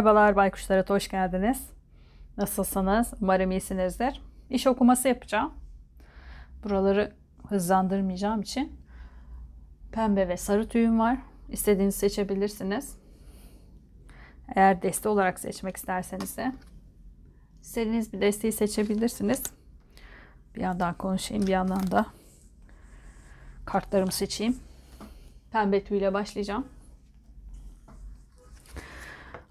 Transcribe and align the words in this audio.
Merhabalar 0.00 0.36
Baykuşlara 0.36 0.84
hoş 0.88 1.08
geldiniz. 1.08 1.70
Nasılsınız? 2.36 3.14
Umarım 3.20 3.50
iyisinizdir. 3.50 4.22
İş 4.50 4.66
okuması 4.66 5.08
yapacağım. 5.08 5.54
Buraları 6.64 7.12
hızlandırmayacağım 7.48 8.40
için 8.40 8.72
pembe 9.92 10.28
ve 10.28 10.36
sarı 10.36 10.68
tüyüm 10.68 10.98
var. 10.98 11.18
İstediğinizi 11.48 11.98
seçebilirsiniz. 11.98 12.96
Eğer 14.54 14.82
deste 14.82 15.08
olarak 15.08 15.40
seçmek 15.40 15.76
isterseniz 15.76 16.36
de 16.36 16.52
istediğiniz 17.62 18.12
bir 18.12 18.20
desteği 18.20 18.52
seçebilirsiniz. 18.52 19.42
Bir 20.54 20.60
yandan 20.60 20.94
konuşayım 20.94 21.46
bir 21.46 21.52
yandan 21.52 21.90
da 21.90 22.06
kartlarımı 23.64 24.12
seçeyim. 24.12 24.56
Pembe 25.52 25.84
tüyle 25.84 26.14
başlayacağım. 26.14 26.66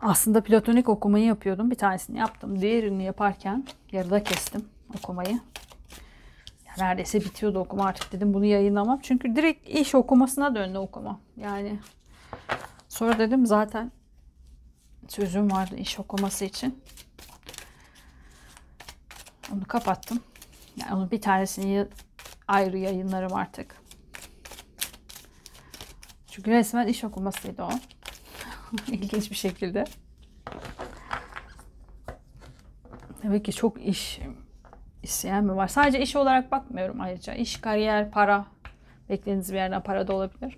Aslında 0.02 0.44
platonik 0.44 0.90
okumayı 0.90 1.26
yapıyordum. 1.26 1.72
Bir 1.72 1.76
tanesini 1.76 2.18
yaptım. 2.18 2.62
Diğerini 2.62 3.04
yaparken 3.04 3.66
yarıda 3.92 4.24
kestim 4.24 4.66
okumayı. 4.98 5.40
Ya 6.68 6.74
neredeyse 6.78 7.22
bitiyordu 7.22 7.60
okuma 7.60 7.86
artık 7.86 8.12
dedim 8.12 8.34
bunu 8.34 8.46
yayınlamam. 8.46 9.00
Çünkü 9.04 9.36
direkt 9.36 9.70
iş 9.70 9.96
okumasına 9.96 10.56
döndü 10.56 10.78
okuma. 10.78 11.20
Yani 11.38 11.80
sonra 12.90 13.20
dedim 13.20 13.46
zaten 13.46 13.92
sözüm 15.08 15.52
vardı 15.52 15.76
iş 15.76 16.00
okuması 16.00 16.46
için. 16.46 16.84
Onu 19.54 19.66
kapattım. 19.66 20.20
Yani 20.78 20.94
onun 20.94 21.12
bir 21.12 21.22
tanesini 21.22 21.88
ayrı 22.48 22.78
yayınlarım 22.78 23.34
artık. 23.34 23.76
Çünkü 26.28 26.52
resmen 26.52 26.88
iş 26.88 27.04
okumasıydı 27.04 27.64
o. 27.64 27.70
İlginç 28.88 29.32
bir 29.32 29.36
şekilde. 29.36 29.86
Tabii 33.22 33.44
ki 33.44 33.52
çok 33.54 33.86
iş 33.86 34.20
isteyen 35.04 35.44
mi 35.44 35.56
var? 35.56 35.68
Sadece 35.68 36.02
iş 36.02 36.16
olarak 36.16 36.52
bakmıyorum 36.52 37.02
ayrıca. 37.02 37.34
İş, 37.34 37.58
kariyer, 37.62 38.12
para. 38.12 38.46
Beklediğiniz 39.10 39.52
bir 39.52 39.58
yerden 39.58 39.84
para 39.84 40.08
da 40.08 40.14
olabilir. 40.14 40.58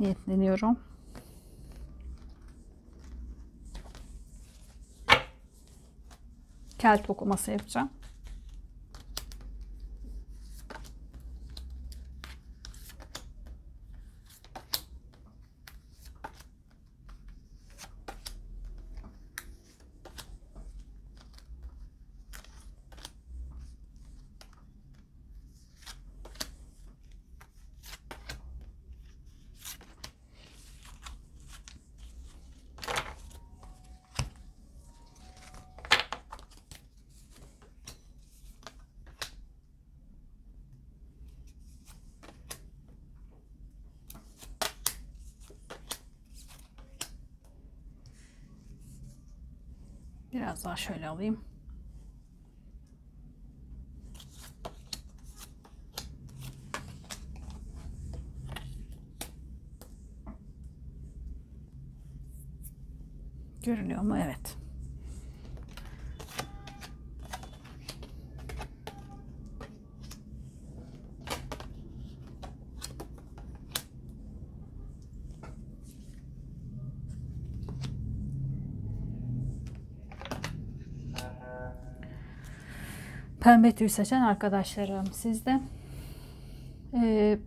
Niyetleniyorum. 0.00 0.78
Kelt 6.78 7.10
okuması 7.10 7.50
yapacağım. 7.50 7.90
Biraz 50.32 50.64
daha 50.64 50.76
şöyle 50.76 51.08
alayım. 51.08 51.44
Görünüyor 63.62 64.02
mu? 64.02 64.18
Evet. 64.18 64.39
Pembe 83.50 83.72
tüy 83.72 83.88
seçen 83.88 84.22
arkadaşlarım 84.22 85.06
sizde 85.06 85.60
ee, 86.94 87.38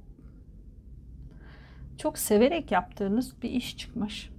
çok 1.97 2.17
severek 2.17 2.71
yaptığınız 2.71 3.41
bir 3.41 3.49
iş 3.49 3.77
çıkmış. 3.77 4.29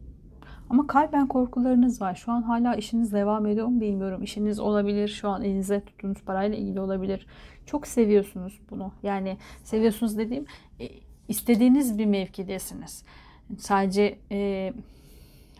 Ama 0.70 0.86
kalben 0.86 1.26
korkularınız 1.26 2.00
var. 2.00 2.14
Şu 2.14 2.32
an 2.32 2.42
hala 2.42 2.74
işiniz 2.74 3.12
devam 3.12 3.46
ediyor 3.46 3.66
mu 3.66 3.80
bilmiyorum. 3.80 4.22
İşiniz 4.22 4.60
olabilir. 4.60 5.08
Şu 5.08 5.28
an 5.28 5.42
elinize 5.42 5.80
tuttuğunuz 5.80 6.22
parayla 6.22 6.58
ilgili 6.58 6.80
olabilir. 6.80 7.26
Çok 7.66 7.86
seviyorsunuz 7.86 8.60
bunu. 8.70 8.92
Yani 9.02 9.36
seviyorsunuz 9.62 10.18
dediğim 10.18 10.46
e, 10.80 10.88
istediğiniz 11.28 11.98
bir 11.98 12.06
mevkidesiniz. 12.06 13.04
Sadece 13.58 14.18
e, 14.32 14.72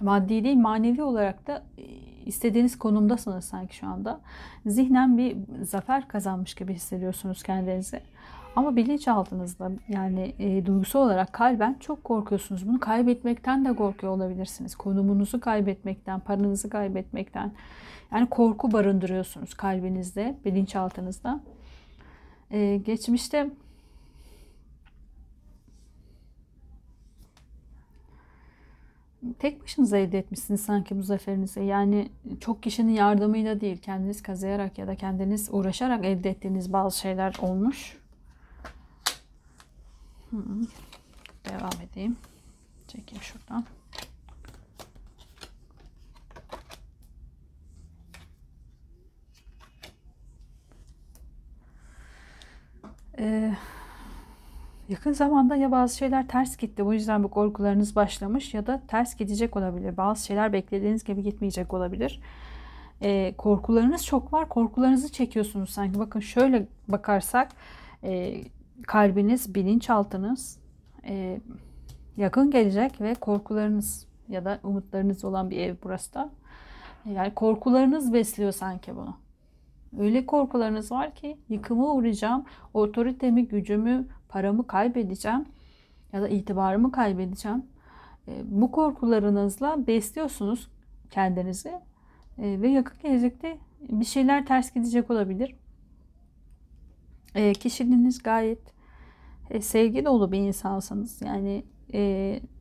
maddi 0.04 0.44
değil 0.44 0.56
manevi 0.56 1.03
olarak 1.03 1.47
da 1.47 1.62
e, 1.78 1.82
istediğiniz 2.26 2.78
konumdasınız 2.78 3.44
sanki 3.44 3.76
şu 3.76 3.87
anda. 3.87 4.20
Zihnen 4.66 5.19
bir 5.19 5.37
zafer 5.62 6.09
kazanmış 6.09 6.54
gibi 6.54 6.75
hissediyorsunuz 6.75 7.42
kendinizi. 7.42 8.00
Ama 8.56 8.76
bilinçaltınızda 8.76 9.70
yani 9.88 10.34
e, 10.38 10.66
duygusal 10.66 11.00
olarak 11.00 11.32
kalben 11.32 11.76
çok 11.81 12.04
korkuyorsunuz. 12.04 12.69
Bunu 12.69 12.81
kaybetmekten 12.81 13.64
de 13.64 13.76
korkuyor 13.76 14.12
olabilirsiniz. 14.12 14.75
Konumunuzu 14.75 15.41
kaybetmekten, 15.41 16.20
paranızı 16.20 16.70
kaybetmekten. 16.70 17.53
Yani 18.12 18.26
korku 18.26 18.72
barındırıyorsunuz 18.72 19.54
kalbinizde, 19.54 20.34
bilinçaltınızda. 20.44 21.41
E, 22.50 22.76
geçmişte 22.76 23.50
tek 29.39 29.62
başınıza 29.62 29.97
elde 29.97 30.19
etmişsiniz 30.19 30.61
sanki 30.61 30.99
bu 30.99 31.03
zaferinizi. 31.03 31.65
Yani 31.65 32.09
çok 32.41 32.62
kişinin 32.62 32.93
yardımıyla 32.93 33.61
değil, 33.61 33.79
kendiniz 33.79 34.23
kazıyarak 34.23 34.79
ya 34.79 34.87
da 34.87 34.95
kendiniz 34.97 35.49
uğraşarak 35.53 36.05
elde 36.05 36.31
ettiğiniz 36.31 36.73
bazı 36.73 36.99
şeyler 36.99 37.37
olmuş. 37.43 37.99
Devam 41.51 41.73
edeyim. 41.91 42.17
Çekeyim 42.89 43.23
şuradan. 43.23 43.65
Ee, 53.19 53.55
yakın 54.89 55.12
zamanda 55.12 55.56
ya 55.56 55.71
bazı 55.71 55.97
şeyler 55.97 56.28
ters 56.28 56.56
gitti. 56.56 56.87
Bu 56.87 56.95
yüzden 56.95 57.22
bu 57.22 57.31
korkularınız 57.31 57.97
başlamış 57.97 58.55
ya 58.55 58.67
da 58.67 58.83
ters 58.89 59.17
gidecek 59.17 59.56
olabilir. 59.56 59.97
Bazı 59.97 60.27
şeyler 60.27 60.53
beklediğiniz 60.53 61.05
gibi 61.05 61.22
gitmeyecek 61.22 61.75
olabilir. 61.75 62.21
Ee, 63.03 63.34
korkularınız 63.39 64.05
çok 64.05 64.33
var. 64.33 64.49
Korkularınızı 64.49 65.12
çekiyorsunuz 65.12 65.71
sanki. 65.71 65.99
Bakın 65.99 66.20
şöyle 66.20 66.67
bakarsak 66.88 67.53
e, 68.05 68.43
kalbiniz, 68.87 69.55
bilinçaltınız 69.55 70.58
e, 71.05 71.41
yakın 72.17 72.50
gelecek 72.50 73.00
ve 73.00 73.14
korkularınız 73.14 74.06
ya 74.29 74.44
da 74.44 74.58
umutlarınız 74.62 75.25
olan 75.25 75.50
bir 75.50 75.56
ev 75.56 75.75
burası 75.85 76.14
da. 76.14 76.31
Yani 77.12 77.35
korkularınız 77.35 78.12
besliyor 78.12 78.53
sanki 78.53 78.97
bunu. 78.97 79.17
Öyle 79.99 80.26
korkularınız 80.26 80.93
var 80.93 81.14
ki 81.14 81.38
yıkıma 81.49 81.94
uğrayacağım, 81.94 82.44
otoritemi, 82.75 83.49
gücümü, 83.49 84.06
paramı 84.34 84.66
kaybedeceğim 84.66 85.44
ya 86.12 86.22
da 86.22 86.28
itibarımı 86.28 86.92
kaybedeceğim. 86.92 87.62
E, 88.28 88.32
bu 88.44 88.72
korkularınızla 88.72 89.86
besliyorsunuz 89.86 90.69
kendinizi 91.10 91.69
e, 92.38 92.60
ve 92.62 92.69
yakın 92.69 92.98
gelecekte 93.02 93.58
bir 93.88 94.04
şeyler 94.04 94.46
ters 94.46 94.75
gidecek 94.75 95.10
olabilir. 95.10 95.56
E, 97.34 97.52
kişiliğiniz 97.52 98.22
gayet 98.22 98.58
sevgi 99.60 100.04
dolu 100.04 100.32
bir 100.32 100.38
insansınız. 100.38 101.22
Yani 101.22 101.64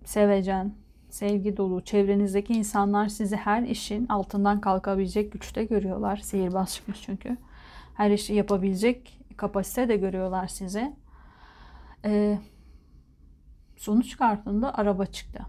sevecen, 0.05 0.73
sevgi 1.09 1.57
dolu. 1.57 1.81
Çevrenizdeki 1.83 2.53
insanlar 2.53 3.07
sizi 3.07 3.35
her 3.35 3.63
işin 3.63 4.07
altından 4.07 4.61
kalkabilecek 4.61 5.31
güçte 5.31 5.63
görüyorlar. 5.63 6.17
Sihirbaz 6.17 6.73
çıkmış 6.73 7.01
çünkü. 7.01 7.37
Her 7.95 8.11
işi 8.11 8.33
yapabilecek 8.33 9.19
kapasite 9.37 9.89
de 9.89 9.97
görüyorlar 9.97 10.47
sizi. 10.47 11.02
E, 12.05 12.39
sonuç 13.77 14.17
kartında 14.17 14.77
araba 14.77 15.05
çıktı. 15.05 15.45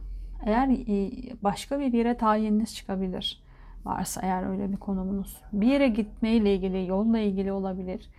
Eğer 0.47 0.69
e, 0.69 1.11
başka 1.43 1.81
bir 1.81 1.93
yere 1.93 2.17
tayininiz 2.17 2.75
çıkabilir. 2.75 3.45
Varsa 3.85 4.21
eğer 4.23 4.51
öyle 4.51 4.73
bir 4.73 4.77
konumunuz. 4.77 5.37
Bir 5.53 5.67
yere 5.67 5.89
gitmeyle 5.89 6.55
ilgili, 6.55 6.87
yolla 6.87 7.19
ilgili 7.19 7.53
olabilir. 7.53 8.11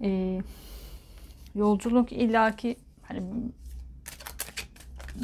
E, 0.00 0.40
yolculuk 1.54 2.12
illaki 2.12 2.76
hani 3.02 3.22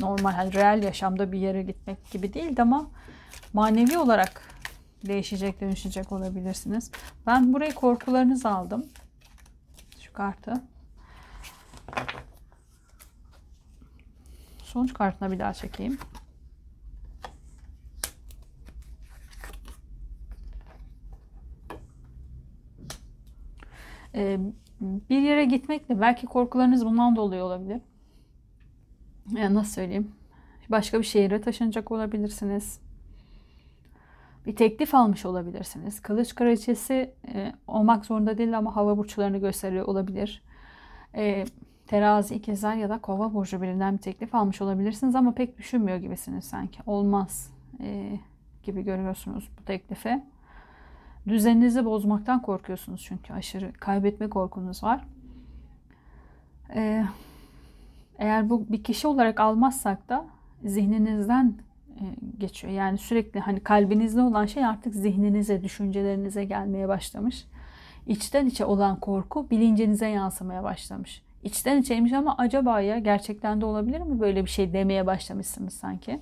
normal 0.01 0.33
hani 0.33 0.53
real 0.55 0.83
yaşamda 0.83 1.33
bir 1.33 1.39
yere 1.39 1.63
gitmek 1.63 2.11
gibi 2.11 2.35
değil 2.35 2.63
ama 2.63 2.91
manevi 3.53 3.99
olarak 3.99 4.43
değişecek, 5.07 5.61
dönüşecek 5.61 6.13
olabilirsiniz. 6.13 6.91
Ben 7.27 7.53
burayı 7.53 7.75
korkularınızı 7.75 8.49
aldım. 8.49 8.87
Şu 10.01 10.13
kartı. 10.13 10.63
Sonuç 14.69 14.95
kartına 14.95 15.31
bir 15.31 15.39
daha 15.39 15.53
çekeyim. 15.53 15.99
Ee, 24.15 24.39
bir 24.81 25.23
yere 25.23 25.45
gitmekle 25.45 26.01
belki 26.01 26.27
korkularınız 26.27 26.85
bundan 26.85 27.17
dolayı 27.17 27.45
olabilir. 27.45 27.81
Yani 29.37 29.55
nasıl 29.55 29.73
söyleyeyim? 29.73 30.13
Başka 30.69 30.99
bir 30.99 31.05
şehire 31.05 31.41
taşınacak 31.41 31.91
olabilirsiniz. 31.93 32.81
Bir 34.47 34.57
teklif 34.57 34.95
almış 34.95 35.27
olabilirsiniz. 35.27 36.01
Kılıç 36.01 36.35
kraliçesi 36.35 37.15
e, 37.35 37.53
olmak 37.67 38.07
zorunda 38.07 38.39
değil 38.39 38.59
ama 38.59 38.77
hava 38.77 38.99
burçlarını 38.99 39.39
gösteriyor 39.39 39.87
olabilir. 39.87 40.43
E, 41.15 41.45
terazi, 41.89 42.35
ikizler 42.35 42.75
ya 42.75 42.89
da 42.89 42.99
kova 42.99 43.35
burcu 43.35 43.63
birinden 43.63 43.95
bir 43.95 44.03
teklif 44.03 44.35
almış 44.35 44.63
olabilirsiniz 44.63 45.15
ama 45.15 45.35
pek 45.35 45.59
düşünmüyor 45.59 45.99
gibisiniz 45.99 46.45
sanki. 46.45 46.81
Olmaz 46.87 47.51
e, 47.81 48.19
gibi 48.63 48.83
görüyorsunuz 48.83 49.49
bu 49.61 49.65
teklifi. 49.65 50.23
Düzeninizi 51.29 51.85
bozmaktan 51.85 52.43
korkuyorsunuz 52.43 53.05
çünkü 53.05 53.33
aşırı 53.33 53.73
kaybetme 53.73 54.29
korkunuz 54.29 54.85
var. 54.85 55.05
Ee, 56.75 57.05
eğer 58.19 58.51
bu 58.51 58.67
bir 58.69 58.85
kişi 58.85 59.07
olarak 59.07 59.41
almazsak 59.41 60.09
da 60.09 60.25
zihninizden 60.65 61.55
e, 61.97 62.05
geçiyor. 62.39 62.73
Yani 62.73 62.99
sürekli 62.99 63.41
hani 63.41 63.61
kalbinizde 63.61 64.23
olan 64.23 64.47
şey 64.47 64.65
artık 64.65 64.95
zihninize, 64.95 65.63
düşüncelerinize 65.63 66.45
gelmeye 66.45 66.89
başlamış. 66.89 67.45
İçten 68.07 68.47
içe 68.47 68.65
olan 68.65 69.01
korku 69.01 69.51
bilincinize 69.51 70.09
yansımaya 70.09 70.63
başlamış. 70.63 71.23
İçten 71.43 71.83
içeymiş 71.83 72.13
ama 72.13 72.35
acaba 72.39 72.81
ya 72.81 72.99
gerçekten 72.99 73.61
de 73.61 73.65
olabilir 73.65 74.01
mi 74.01 74.21
böyle 74.21 74.45
bir 74.45 74.51
şey 74.51 74.73
demeye 74.73 75.07
başlamışsınız 75.07 75.75
sanki. 75.75 76.21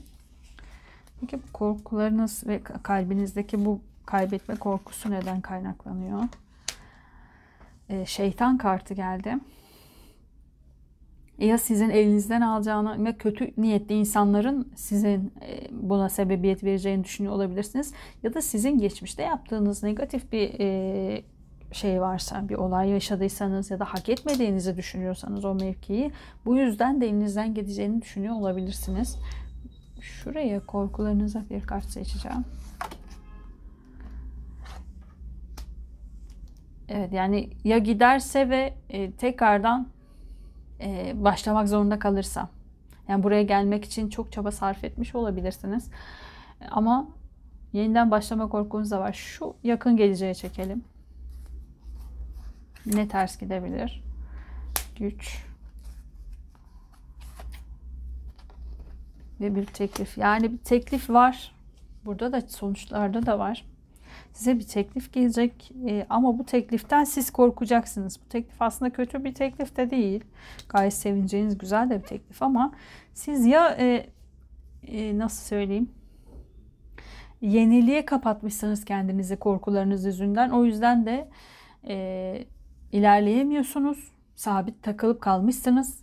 Peki 1.21 1.37
bu 1.37 1.53
korkularınız 1.53 2.47
ve 2.47 2.63
kalbinizdeki 2.63 3.65
bu 3.65 3.81
kaybetme 4.07 4.55
korkusu 4.55 5.11
neden 5.11 5.41
kaynaklanıyor? 5.41 6.23
Ee, 7.89 8.07
şeytan 8.07 8.59
kartı 8.59 8.95
geldi 8.95 9.39
ya 11.39 11.59
sizin 11.59 11.91
elinizden 11.91 12.41
alacağını 12.41 13.05
ve 13.05 13.13
kötü 13.17 13.51
niyetli 13.57 13.95
insanların 13.95 14.73
sizin 14.75 15.33
e, 15.43 15.69
buna 15.71 16.09
sebebiyet 16.09 16.65
vereceğini 16.65 17.05
düşünüyor 17.05 17.35
olabilirsiniz. 17.35 17.93
Ya 18.23 18.35
da 18.35 18.43
sizin 18.43 18.79
geçmişte 18.79 19.23
yaptığınız 19.23 19.83
negatif 19.83 20.33
bir 20.33 20.61
e, 20.61 21.23
şey 21.73 22.01
varsa, 22.01 22.49
bir 22.49 22.55
olay 22.55 22.89
yaşadıysanız 22.89 23.71
ya 23.71 23.79
da 23.79 23.85
hak 23.85 24.09
etmediğinizi 24.09 24.77
düşünüyorsanız 24.77 25.45
o 25.45 25.55
mevkiyi 25.55 26.13
bu 26.45 26.57
yüzden 26.57 27.01
de 27.01 27.07
elinizden 27.07 27.55
gideceğini 27.55 28.03
düşünüyor 28.03 28.35
olabilirsiniz. 28.35 29.19
Şuraya 30.01 30.67
korkularınıza 30.67 31.45
bir 31.51 31.63
kart 31.63 31.85
seçeceğim. 31.85 32.45
Evet 36.89 37.13
yani 37.13 37.51
ya 37.65 37.79
giderse 37.79 38.51
ve 38.51 38.75
e, 38.91 39.11
tekrardan 39.11 39.89
e, 40.81 41.13
başlamak 41.25 41.69
zorunda 41.69 41.99
kalırsa. 41.99 42.49
Yani 43.09 43.23
buraya 43.23 43.43
gelmek 43.43 43.85
için 43.85 44.09
çok 44.09 44.33
çaba 44.33 44.51
sarf 44.51 44.85
etmiş 44.85 45.15
olabilirsiniz. 45.15 45.91
Ama 46.71 47.09
yeniden 47.73 48.11
başlama 48.11 48.49
korkunuz 48.49 48.91
da 48.91 49.01
var. 49.01 49.13
Şu 49.13 49.55
yakın 49.65 49.97
geleceğe 49.97 50.35
çekelim. 50.35 50.85
Ne 52.87 53.09
ters 53.09 53.39
gidebilir? 53.39 54.05
Güç. 54.99 55.45
Ve 59.41 59.57
bir 59.57 59.67
teklif. 59.67 60.19
Yani 60.19 60.53
bir 60.53 60.59
teklif 60.59 61.11
var. 61.11 61.55
Burada 62.05 62.33
da 62.33 62.41
sonuçlarda 62.41 63.27
da 63.27 63.39
var 63.39 63.65
size 64.33 64.59
bir 64.59 64.67
teklif 64.67 65.13
gelecek 65.13 65.73
e, 65.89 66.07
ama 66.11 66.39
bu 66.39 66.47
tekliften 66.47 67.05
siz 67.05 67.31
korkacaksınız. 67.31 68.21
Bu 68.25 68.29
teklif 68.29 68.63
aslında 68.63 68.93
kötü 68.93 69.25
bir 69.25 69.35
teklif 69.35 69.77
de 69.77 69.91
değil. 69.91 70.25
Gayet 70.69 70.95
sevineceğiniz 70.95 71.59
güzel 71.59 71.91
de 71.91 72.03
bir 72.03 72.07
teklif 72.07 72.43
ama 72.43 72.73
siz 73.15 73.47
ya 73.47 73.77
e, 73.79 74.07
e, 74.87 75.19
nasıl 75.19 75.45
söyleyeyim 75.45 75.91
yeniliğe 77.41 78.05
kapatmışsınız 78.05 78.85
kendinizi 78.85 79.37
korkularınız 79.37 80.05
yüzünden. 80.05 80.51
O 80.51 80.65
yüzden 80.65 81.07
de 81.07 81.29
e, 81.89 82.45
ilerleyemiyorsunuz. 82.93 84.13
Sabit 84.35 84.83
takılıp 84.83 85.21
kalmışsınız. 85.21 86.01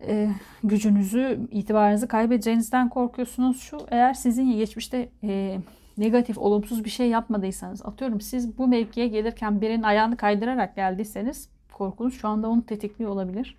E, 0.00 0.30
gücünüzü, 0.64 1.48
itibarınızı 1.50 2.08
kaybedeceğinizden 2.08 2.88
korkuyorsunuz. 2.88 3.60
Şu 3.60 3.78
eğer 3.88 4.14
sizin 4.14 4.56
geçmişte 4.56 5.08
e, 5.22 5.58
negatif, 5.98 6.38
olumsuz 6.38 6.84
bir 6.84 6.90
şey 6.90 7.08
yapmadıysanız, 7.08 7.86
atıyorum 7.86 8.20
siz 8.20 8.58
bu 8.58 8.68
mevkiye 8.68 9.08
gelirken 9.08 9.60
birinin 9.60 9.82
ayağını 9.82 10.16
kaydırarak 10.16 10.76
geldiyseniz 10.76 11.48
korkunuz 11.72 12.14
şu 12.14 12.28
anda 12.28 12.48
onu 12.48 12.66
tetikliyor 12.66 13.10
olabilir. 13.10 13.56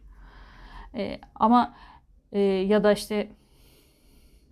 E, 0.95 1.19
ama 1.35 1.73
e, 2.31 2.39
ya 2.39 2.83
da 2.83 2.93
işte 2.93 3.27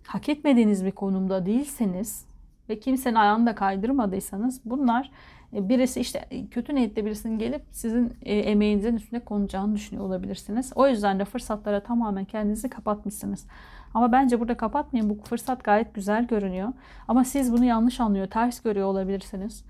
hak 0.06 0.28
etmediğiniz 0.28 0.84
bir 0.84 0.90
konumda 0.90 1.46
değilseniz 1.46 2.26
ve 2.68 2.80
kimsenin 2.80 3.14
ayağını 3.14 3.46
da 3.46 3.54
kaydırmadıysanız 3.54 4.60
bunlar 4.64 5.10
birisi 5.54 6.00
işte 6.00 6.24
kötü 6.50 6.74
niyetli 6.74 7.04
birisinin 7.04 7.38
gelip 7.38 7.62
sizin 7.70 8.12
e, 8.22 8.38
emeğinizin 8.38 8.96
üstüne 8.96 9.20
konacağını 9.20 9.74
düşünüyor 9.74 10.06
olabilirsiniz. 10.06 10.72
O 10.74 10.88
yüzden 10.88 11.18
de 11.18 11.24
fırsatlara 11.24 11.82
tamamen 11.82 12.24
kendinizi 12.24 12.70
kapatmışsınız. 12.70 13.46
Ama 13.94 14.12
bence 14.12 14.40
burada 14.40 14.56
kapatmayın. 14.56 15.10
Bu 15.10 15.18
fırsat 15.24 15.64
gayet 15.64 15.94
güzel 15.94 16.26
görünüyor. 16.26 16.72
Ama 17.08 17.24
siz 17.24 17.52
bunu 17.52 17.64
yanlış 17.64 18.00
anlıyor, 18.00 18.26
ters 18.26 18.60
görüyor 18.60 18.86
olabilirsiniz. 18.86 19.64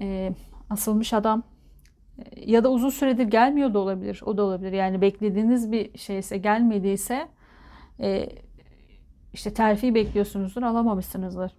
E, 0.00 0.32
asılmış 0.70 1.12
adam 1.12 1.42
e, 2.18 2.50
ya 2.50 2.64
da 2.64 2.70
uzun 2.70 2.90
süredir 2.90 3.24
gelmiyor 3.24 3.74
da 3.74 3.78
olabilir. 3.78 4.22
O 4.26 4.36
da 4.36 4.42
olabilir. 4.42 4.72
Yani 4.72 5.00
beklediğiniz 5.00 5.72
bir 5.72 5.98
şeyse 5.98 6.38
gelmediyse 6.38 7.28
e, 8.00 8.28
işte 9.32 9.54
terfi 9.54 9.94
bekliyorsunuzdur, 9.94 10.62
alamamışsınızdır. 10.62 11.52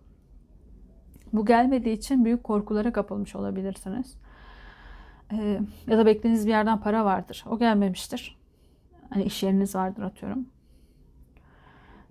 Bu 1.38 1.46
gelmediği 1.46 1.98
için 1.98 2.25
büyük 2.25 2.44
korkulara 2.44 2.94
kapılmış 2.94 3.36
olabilirsiniz. 3.36 4.15
E, 5.32 5.60
ya 5.88 5.98
da 5.98 6.06
beklediğiniz 6.06 6.46
bir 6.46 6.51
yerden 6.51 6.79
para 6.79 7.06
vardır. 7.06 7.46
O 7.50 7.60
gelmemiştir. 7.60 8.38
Hani 9.10 9.24
iş 9.24 9.44
yeriniz 9.44 9.75
vardır 9.75 10.03
atıyorum. 10.03 10.48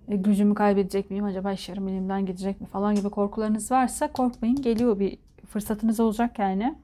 E, 0.07 0.15
gücümü 0.15 0.55
kaybedecek 0.55 1.09
miyim 1.09 1.25
acaba 1.25 1.53
iş 1.53 1.69
yerim 1.69 1.87
elimden 1.87 2.25
gidecek 2.25 2.61
mi 2.61 2.67
falan 2.67 2.95
gibi 2.95 3.09
korkularınız 3.09 3.71
varsa 3.71 4.11
korkmayın 4.11 4.61
geliyor 4.61 4.99
bir 4.99 5.17
fırsatınız 5.47 5.99
olacak 5.99 6.39
yani. 6.39 6.75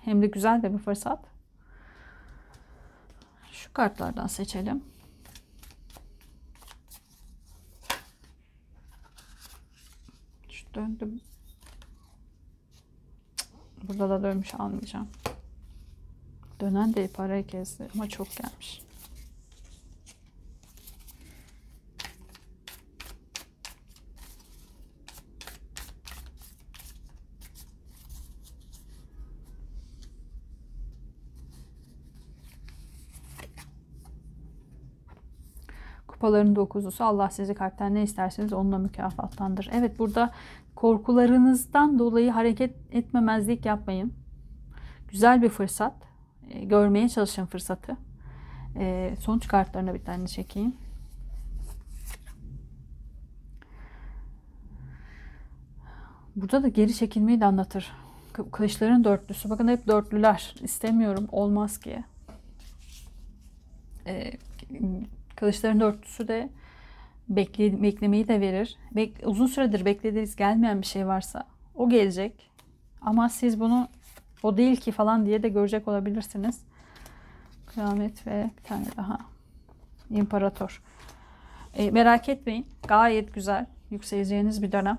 Hem 0.00 0.22
de 0.22 0.26
güzel 0.26 0.62
de 0.62 0.72
bir 0.72 0.78
fırsat. 0.78 1.24
Şu 3.52 3.72
kartlardan 3.72 4.26
seçelim. 4.26 4.82
Şu 10.48 10.74
döndüm. 10.74 11.20
Burada 13.88 14.10
da 14.10 14.22
dönmüş 14.22 14.54
almayacağım. 14.54 15.08
Dönen 16.60 16.94
de 16.94 17.08
parayı 17.08 17.46
kezdi 17.46 17.88
ama 17.94 18.08
çok 18.08 18.26
gelmiş. 18.36 18.83
Kupaların 36.24 36.56
dokuzusu 36.56 37.04
Allah 37.04 37.30
sizi 37.30 37.54
kalpten 37.54 37.94
ne 37.94 38.02
isterseniz 38.02 38.52
onunla 38.52 38.78
mükafatlandır. 38.78 39.70
Evet 39.72 39.98
burada 39.98 40.30
korkularınızdan 40.74 41.98
dolayı 41.98 42.30
hareket 42.30 42.76
etmemezlik 42.92 43.66
yapmayın. 43.66 44.12
Güzel 45.08 45.42
bir 45.42 45.48
fırsat. 45.48 45.92
E, 46.50 46.64
görmeye 46.64 47.08
çalışın 47.08 47.46
fırsatı. 47.46 47.96
E, 48.76 49.14
sonuç 49.20 49.48
kartlarına 49.48 49.94
bir 49.94 50.04
tane 50.04 50.26
çekeyim. 50.26 50.74
Burada 56.36 56.62
da 56.62 56.68
geri 56.68 56.94
çekilmeyi 56.94 57.40
de 57.40 57.44
anlatır. 57.44 57.92
Kılıçların 58.52 59.04
dörtlüsü. 59.04 59.50
Bakın 59.50 59.68
hep 59.68 59.86
dörtlüler. 59.86 60.54
İstemiyorum. 60.62 61.28
Olmaz 61.32 61.78
ki. 61.78 62.04
E, 64.06 64.32
kılıçların 65.36 65.80
dörtlüsü 65.80 66.28
de 66.28 66.48
bekle, 67.28 67.82
beklemeyi 67.82 68.28
de 68.28 68.40
verir. 68.40 68.76
Bek, 68.92 69.16
uzun 69.24 69.46
süredir 69.46 69.84
beklediğiniz 69.84 70.36
gelmeyen 70.36 70.80
bir 70.80 70.86
şey 70.86 71.06
varsa 71.06 71.46
o 71.74 71.88
gelecek. 71.88 72.50
Ama 73.00 73.28
siz 73.28 73.60
bunu 73.60 73.88
o 74.42 74.56
değil 74.56 74.76
ki 74.76 74.92
falan 74.92 75.26
diye 75.26 75.42
de 75.42 75.48
görecek 75.48 75.88
olabilirsiniz. 75.88 76.60
Kıyamet 77.66 78.26
ve 78.26 78.50
bir 78.58 78.62
tane 78.62 78.86
daha. 78.96 79.18
İmparator. 80.10 80.82
E, 81.74 81.90
merak 81.90 82.28
etmeyin. 82.28 82.66
Gayet 82.88 83.34
güzel. 83.34 83.66
Yükseleceğiniz 83.90 84.62
bir 84.62 84.72
dönem. 84.72 84.98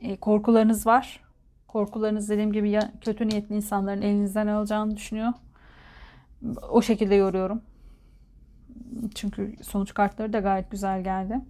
E, 0.00 0.16
korkularınız 0.16 0.86
var. 0.86 1.20
Korkularınız 1.68 2.30
dediğim 2.30 2.52
gibi 2.52 2.70
ya, 2.70 2.92
kötü 3.00 3.28
niyetli 3.28 3.54
insanların 3.54 4.02
elinizden 4.02 4.46
alacağını 4.46 4.96
düşünüyor. 4.96 5.32
O 6.70 6.82
şekilde 6.82 7.14
yoruyorum. 7.14 7.62
Çünkü 9.14 9.56
sonuç 9.62 9.94
kartları 9.94 10.32
da 10.32 10.40
gayet 10.40 10.70
güzel 10.70 11.04
geldi. 11.04 11.40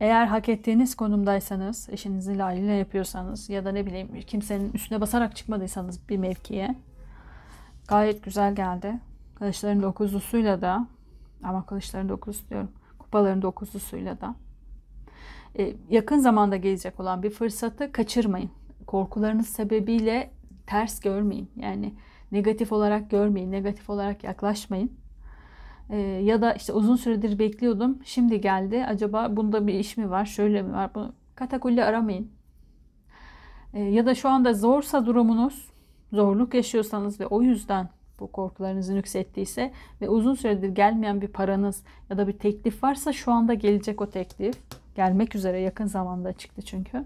Eğer 0.00 0.26
hak 0.26 0.48
ettiğiniz 0.48 0.94
konumdaysanız, 0.94 1.88
eşinizin 1.92 2.38
layığıyla 2.38 2.74
yapıyorsanız 2.74 3.50
ya 3.50 3.64
da 3.64 3.72
ne 3.72 3.86
bileyim 3.86 4.20
kimsenin 4.26 4.72
üstüne 4.72 5.00
basarak 5.00 5.36
çıkmadıysanız 5.36 6.08
bir 6.08 6.16
mevkiye 6.16 6.74
gayet 7.88 8.24
güzel 8.24 8.54
geldi. 8.54 9.00
Kılıçların 9.34 9.82
dokuzlusuyla 9.82 10.60
da 10.60 10.86
ama 11.42 11.66
kılıçların 11.66 12.08
dokuz 12.08 12.50
diyorum. 12.50 12.70
Kupaların 12.98 13.42
dokuzlusuyla 13.42 14.20
da 14.20 14.34
e, 15.58 15.76
yakın 15.90 16.18
zamanda 16.18 16.56
gelecek 16.56 17.00
olan 17.00 17.22
bir 17.22 17.30
fırsatı 17.30 17.92
kaçırmayın. 17.92 18.50
Korkularınız 18.86 19.48
sebebiyle 19.48 20.30
ters 20.66 21.00
görmeyin. 21.00 21.50
Yani 21.56 21.94
negatif 22.32 22.72
olarak 22.72 23.10
görmeyin, 23.10 23.52
negatif 23.52 23.90
olarak 23.90 24.24
yaklaşmayın. 24.24 24.99
Ee, 25.90 25.96
ya 25.98 26.42
da 26.42 26.52
işte 26.52 26.72
uzun 26.72 26.96
süredir 26.96 27.38
bekliyordum. 27.38 27.98
Şimdi 28.04 28.40
geldi. 28.40 28.84
Acaba 28.88 29.36
bunda 29.36 29.66
bir 29.66 29.74
iş 29.74 29.96
mi 29.96 30.10
var? 30.10 30.24
Şöyle 30.24 30.62
mi 30.62 30.72
var? 30.72 30.90
Bunu 30.94 31.12
katakulli 31.34 31.84
aramayın. 31.84 32.30
Ee, 33.74 33.80
ya 33.80 34.06
da 34.06 34.14
şu 34.14 34.28
anda 34.28 34.54
zorsa 34.54 35.06
durumunuz, 35.06 35.70
zorluk 36.12 36.54
yaşıyorsanız 36.54 37.20
ve 37.20 37.26
o 37.26 37.42
yüzden 37.42 37.88
bu 38.20 38.32
korkularınızı 38.32 38.94
yükselttiyse 38.94 39.72
ve 40.00 40.08
uzun 40.08 40.34
süredir 40.34 40.68
gelmeyen 40.68 41.20
bir 41.20 41.28
paranız 41.28 41.84
ya 42.10 42.18
da 42.18 42.28
bir 42.28 42.32
teklif 42.32 42.82
varsa 42.82 43.12
şu 43.12 43.32
anda 43.32 43.54
gelecek 43.54 44.00
o 44.00 44.10
teklif. 44.10 44.54
Gelmek 44.96 45.34
üzere 45.34 45.60
yakın 45.60 45.86
zamanda 45.86 46.32
çıktı 46.32 46.62
çünkü. 46.62 47.04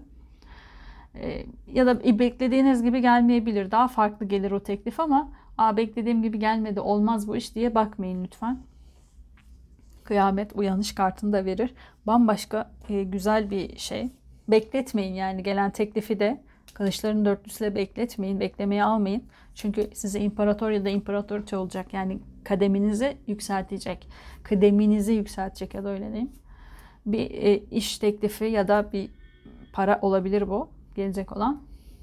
Ee, 1.15 1.45
ya 1.73 1.85
da 1.85 2.19
beklediğiniz 2.19 2.83
gibi 2.83 3.01
gelmeyebilir. 3.01 3.71
Daha 3.71 3.87
farklı 3.87 4.25
gelir 4.25 4.51
o 4.51 4.59
teklif 4.59 4.99
ama 4.99 5.31
Aa, 5.57 5.77
beklediğim 5.77 6.21
gibi 6.21 6.39
gelmedi 6.39 6.79
olmaz 6.79 7.27
bu 7.27 7.35
iş 7.35 7.55
diye 7.55 7.75
bakmayın 7.75 8.23
lütfen. 8.23 8.59
Kıyamet 10.05 10.55
uyanış 10.55 10.95
kartını 10.95 11.33
da 11.33 11.45
verir. 11.45 11.73
Bambaşka 12.07 12.71
e, 12.89 13.03
güzel 13.03 13.49
bir 13.49 13.77
şey. 13.77 14.09
Bekletmeyin 14.47 15.13
yani 15.13 15.43
gelen 15.43 15.71
teklifi 15.71 16.19
de 16.19 16.41
kılıçların 16.73 17.25
dörtlüsüyle 17.25 17.75
bekletmeyin. 17.75 18.39
Beklemeye 18.39 18.83
almayın. 18.83 19.23
Çünkü 19.55 19.89
size 19.93 20.19
imparator 20.19 20.71
ya 20.71 20.85
da 20.85 20.89
imparatoriçe 20.89 21.57
olacak. 21.57 21.93
Yani 21.93 22.19
kademinizi 22.43 23.17
yükseltecek. 23.27 24.07
Kıdeminizi 24.43 25.13
yükseltecek 25.13 25.73
ya 25.73 25.83
da 25.83 25.89
öyle 25.89 26.07
diyeyim. 26.07 26.31
Bir 27.05 27.31
e, 27.31 27.57
iş 27.57 27.97
teklifi 27.97 28.45
ya 28.45 28.67
da 28.67 28.91
bir 28.93 29.09
para 29.73 29.99
olabilir 30.01 30.49
bu. 30.49 30.69
Gelecek 30.95 31.37
olan. 31.37 31.61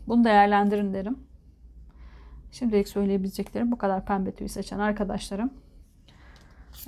Bunu 0.08 0.24
değerlendirin 0.24 0.94
derim. 0.94 1.18
Şimdilik 2.52 2.88
söyleyebileceklerim 2.88 3.72
bu 3.72 3.78
kadar 3.78 4.06
pembe 4.06 4.32
tüy 4.32 4.48
seçen 4.48 4.78
arkadaşlarım. 4.78 5.50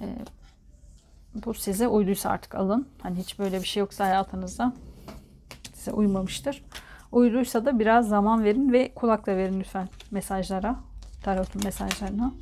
Ee, 0.00 0.04
bu 1.34 1.54
size 1.54 1.88
uyduysa 1.88 2.30
artık 2.30 2.54
alın. 2.54 2.88
Hani 3.02 3.18
hiç 3.18 3.38
böyle 3.38 3.60
bir 3.60 3.66
şey 3.66 3.80
yoksa 3.80 4.04
hayatınızda 4.04 4.72
size 5.74 5.92
uymamıştır. 5.92 6.64
Uyduysa 7.12 7.64
da 7.64 7.78
biraz 7.78 8.08
zaman 8.08 8.44
verin 8.44 8.72
ve 8.72 8.92
kulakla 8.94 9.36
verin 9.36 9.60
lütfen 9.60 9.88
mesajlara. 10.10 10.76
Tarotun 11.22 11.64
mesajlarına. 11.64 12.32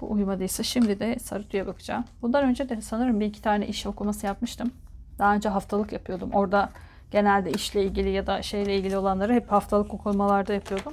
Bu 0.00 0.12
uymadıysa 0.12 0.62
şimdi 0.62 1.00
de 1.00 1.18
sarı 1.18 1.66
bakacağım. 1.66 2.04
Bundan 2.22 2.44
önce 2.44 2.68
de 2.68 2.80
sanırım 2.80 3.20
bir 3.20 3.26
iki 3.26 3.42
tane 3.42 3.66
iş 3.66 3.86
okuması 3.86 4.26
yapmıştım. 4.26 4.70
Daha 5.18 5.34
önce 5.34 5.48
haftalık 5.48 5.92
yapıyordum. 5.92 6.30
Orada 6.32 6.70
genelde 7.10 7.52
işle 7.52 7.84
ilgili 7.84 8.10
ya 8.10 8.26
da 8.26 8.42
şeyle 8.42 8.76
ilgili 8.76 8.96
olanları 8.98 9.32
hep 9.34 9.52
haftalık 9.52 9.94
okumalarda 9.94 10.54
yapıyordum. 10.54 10.92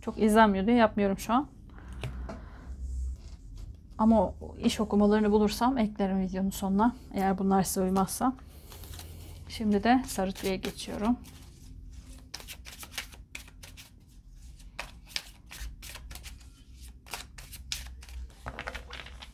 Çok 0.00 0.18
izlenmiyor 0.18 0.66
diye 0.66 0.76
yapmıyorum 0.76 1.18
şu 1.18 1.32
an. 1.32 1.46
Ama 3.98 4.34
iş 4.58 4.80
okumalarını 4.80 5.32
bulursam 5.32 5.78
eklerim 5.78 6.20
videonun 6.20 6.50
sonuna. 6.50 6.96
Eğer 7.14 7.38
bunlar 7.38 7.62
size 7.62 7.80
uymazsa. 7.80 8.32
Şimdi 9.48 9.84
de 9.84 10.02
sarı 10.06 10.32
tüye 10.32 10.56
geçiyorum. 10.56 11.16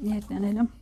Niyetlenelim. 0.00 0.77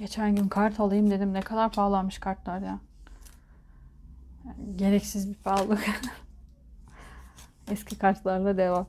Geçen 0.00 0.34
gün 0.34 0.48
kart 0.48 0.80
alayım 0.80 1.10
dedim. 1.10 1.32
Ne 1.32 1.40
kadar 1.40 1.72
pahalanmış 1.72 2.18
kartlar 2.18 2.60
ya. 2.60 2.80
Yani 4.44 4.76
gereksiz 4.76 5.28
bir 5.28 5.34
pahalılık. 5.34 5.90
Eski 7.70 7.98
kartlarla 7.98 8.56
devam. 8.56 8.86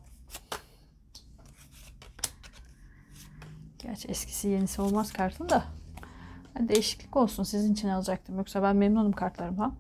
Gerçi 3.80 4.08
eskisi 4.08 4.48
yenisi 4.48 4.82
olmaz 4.82 5.13
kartın 5.13 5.50
da. 5.50 5.63
Yani 6.56 6.70
değişiklik 6.70 7.18
olsun 7.18 7.44
sizin 7.44 7.74
için 7.74 7.89
alacaktım. 7.89 8.38
Yoksa 8.38 8.63
ben 8.63 8.75
memnunum 8.75 9.12
kartlarıma. 9.12 9.75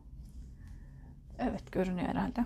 Evet 1.39 1.71
görünüyor 1.71 2.07
herhalde. 2.07 2.45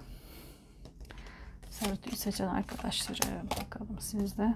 Sarı 1.70 2.16
seçen 2.16 2.48
arkadaşları 2.48 3.42
bakalım 3.62 4.00
sizde. 4.00 4.56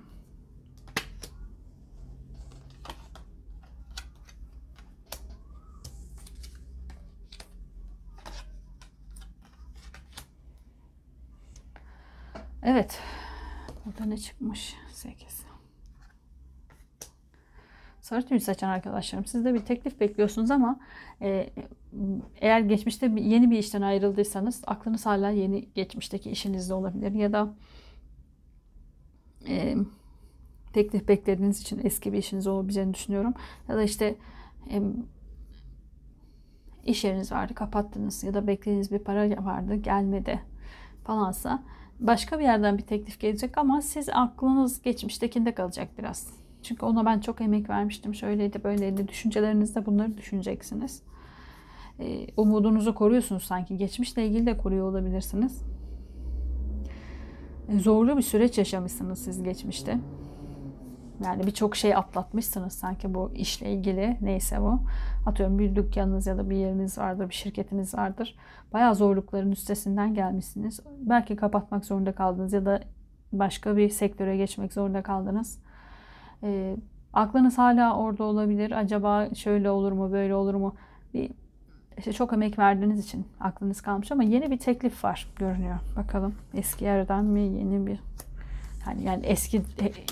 Evet. 12.70 13.00
Burada 13.86 14.06
ne 14.06 14.18
çıkmış? 14.18 14.76
8. 14.92 15.46
Sarı 18.02 18.26
tüy 18.26 18.40
saçan 18.40 18.70
arkadaşlarım. 18.70 19.26
Siz 19.26 19.46
de 19.46 19.54
bir 19.54 19.60
teklif 19.60 20.00
bekliyorsunuz 20.00 20.52
ama 20.52 20.80
e, 21.22 21.50
eğer 22.42 22.60
geçmişte 22.60 23.06
yeni 23.06 23.52
bir 23.52 23.58
işten 23.58 23.82
ayrıldıysanız 23.82 24.62
aklınız 24.68 25.06
hala 25.06 25.30
yeni 25.30 25.70
geçmişteki 25.76 26.32
işinizde 26.32 26.74
olabilir. 26.74 27.12
Ya 27.12 27.34
da 27.34 27.54
e, 29.48 29.76
teklif 30.74 31.08
beklediğiniz 31.08 31.62
için 31.62 31.82
eski 31.84 32.14
bir 32.14 32.18
işiniz 32.18 32.48
olabileceğini 32.48 32.94
düşünüyorum. 32.94 33.34
Ya 33.68 33.76
da 33.76 33.84
işte 33.84 34.16
e, 34.70 34.82
iş 36.86 37.04
yeriniz 37.04 37.32
vardı 37.32 37.54
kapattınız 37.54 38.24
ya 38.24 38.34
da 38.34 38.48
beklediğiniz 38.48 38.92
bir 38.92 39.00
para 39.00 39.46
vardı 39.46 39.76
gelmedi 39.76 40.40
falansa 41.04 41.64
başka 42.00 42.40
bir 42.40 42.44
yerden 42.44 42.78
bir 42.78 42.84
teklif 42.84 43.20
gelecek 43.20 43.58
ama 43.58 43.82
siz 43.82 44.10
aklınız 44.10 44.82
geçmiştekinde 44.82 45.56
kalacak 45.56 45.88
biraz. 45.98 46.28
Çünkü 46.64 46.86
ona 46.86 47.06
ben 47.06 47.20
çok 47.20 47.42
emek 47.42 47.70
vermiştim. 47.70 48.16
Şöyleydi 48.16 48.64
böyleydi. 48.64 49.08
Düşüncelerinizde 49.08 49.86
bunları 49.86 50.18
düşüneceksiniz. 50.18 51.02
Ee, 52.00 52.28
umudunuzu 52.38 52.96
koruyorsunuz 52.96 53.44
sanki. 53.44 53.78
Geçmişle 53.78 54.28
ilgili 54.28 54.46
de 54.46 54.58
koruyor 54.58 54.90
olabilirsiniz. 54.90 55.62
Ee, 57.70 57.80
zorlu 57.80 58.18
bir 58.18 58.22
süreç 58.22 58.58
yaşamışsınız 58.58 59.20
siz 59.20 59.44
geçmişte. 59.44 59.98
Yani 61.24 61.48
birçok 61.48 61.76
şey 61.76 61.96
atlatmışsınız 61.96 62.74
sanki 62.74 63.14
bu 63.14 63.32
işle 63.36 63.74
ilgili 63.74 64.18
neyse 64.22 64.62
bu. 64.62 64.80
Atıyorum 65.26 65.60
bir 65.60 65.76
dükkanınız 65.76 66.28
ya 66.28 66.38
da 66.38 66.50
bir 66.50 66.56
yeriniz 66.56 66.98
vardır, 66.98 67.30
bir 67.30 67.34
şirketiniz 67.34 67.96
vardır. 67.96 68.36
Bayağı 68.74 68.96
zorlukların 68.96 69.52
üstesinden 69.52 70.14
gelmişsiniz. 70.14 70.80
Belki 71.00 71.36
kapatmak 71.36 71.86
zorunda 71.86 72.12
kaldınız 72.12 72.54
ya 72.54 72.66
da 72.66 72.82
başka 73.32 73.78
bir 73.78 73.90
sektöre 73.90 74.38
geçmek 74.38 74.74
zorunda 74.74 75.02
kaldınız. 75.02 75.60
E, 76.44 76.78
aklınız 77.14 77.58
hala 77.58 77.98
orada 77.98 78.24
olabilir. 78.24 78.72
Acaba 78.72 79.30
şöyle 79.36 79.70
olur 79.70 79.92
mu, 79.92 80.12
böyle 80.12 80.36
olur 80.36 80.54
mu? 80.54 80.76
Bir 81.14 81.32
işte 81.98 82.14
çok 82.14 82.34
emek 82.34 82.60
verdiğiniz 82.60 83.06
için 83.06 83.28
aklınız 83.40 83.82
kalmış 83.82 84.12
ama 84.12 84.24
yeni 84.24 84.52
bir 84.52 84.58
teklif 84.58 85.04
var 85.04 85.28
görünüyor. 85.36 85.76
Bakalım 85.98 86.36
eski 86.54 86.86
yerden 86.86 87.26
mi 87.26 87.42
yeni 87.42 87.88
bir 87.88 88.00
yani, 88.88 89.04
yani 89.04 89.26
eski 89.26 89.62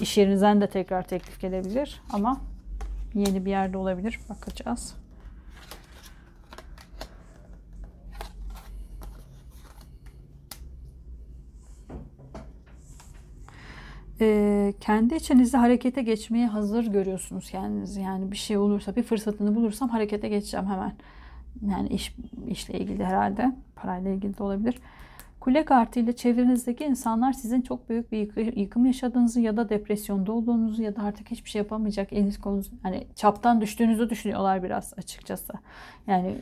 iş 0.02 0.18
yerinizden 0.18 0.62
de 0.62 0.68
tekrar 0.68 1.08
teklif 1.08 1.42
gelebilir 1.42 2.02
ama 2.14 2.42
yeni 3.14 3.46
bir 3.46 3.50
yerde 3.50 3.78
olabilir. 3.78 4.20
Bakacağız. 4.30 4.96
e, 14.22 14.74
kendi 14.82 15.16
içinizde 15.16 15.58
harekete 15.58 16.02
geçmeye 16.02 16.48
hazır 16.48 16.86
görüyorsunuz 16.86 17.50
kendinizi. 17.52 18.02
Yani 18.02 18.32
bir 18.32 18.38
şey 18.38 18.58
olursa, 18.58 18.96
bir 18.96 19.04
fırsatını 19.04 19.56
bulursam 19.56 19.90
harekete 19.90 20.30
geçeceğim 20.30 20.66
hemen. 20.66 20.94
Yani 21.72 21.90
iş 21.90 22.16
işle 22.48 22.80
ilgili 22.80 23.06
herhalde, 23.06 23.56
parayla 23.76 24.12
ilgili 24.12 24.38
de 24.38 24.44
olabilir. 24.44 24.76
Kule 25.48 25.66
kartı 25.66 26.00
ile 26.00 26.16
çevrenizdeki 26.16 26.86
insanlar 26.86 27.34
sizin 27.34 27.62
çok 27.62 27.90
büyük 27.90 28.12
bir 28.12 28.56
yıkım 28.58 28.86
yaşadığınızı 28.86 29.42
ya 29.42 29.58
da 29.58 29.70
depresyonda 29.70 30.32
olduğunuzu 30.32 30.84
ya 30.84 30.96
da 30.96 31.02
artık 31.02 31.32
hiçbir 31.32 31.50
şey 31.50 31.60
yapamayacak 31.60 32.14
eliniz 32.14 32.42
konunuz 32.42 32.72
hani 32.84 33.08
çaptan 33.16 33.62
düştüğünüzü 33.62 34.10
düşünüyorlar 34.10 34.64
biraz 34.64 34.94
açıkçası. 34.98 35.54
Yani 36.08 36.38